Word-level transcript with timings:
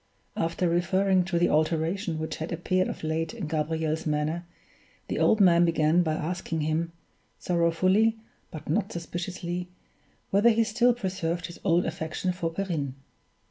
After 0.35 0.67
referring 0.67 1.25
to 1.25 1.37
the 1.37 1.49
alteration 1.49 2.17
which 2.17 2.37
had 2.37 2.51
appeared 2.51 2.87
of 2.87 3.03
late 3.03 3.35
in 3.35 3.45
Gabriel's 3.45 4.07
manner, 4.07 4.47
the 5.09 5.19
old 5.19 5.39
man 5.39 5.63
began 5.63 6.01
by 6.01 6.15
asking 6.15 6.61
him, 6.61 6.91
sorrowfully 7.37 8.17
but 8.49 8.67
not 8.67 8.91
suspiciously, 8.91 9.69
whether 10.31 10.49
he 10.49 10.63
still 10.63 10.95
preserved 10.95 11.45
his 11.45 11.59
old 11.63 11.85
affection 11.85 12.33
for 12.33 12.49
Perrine. 12.49 12.95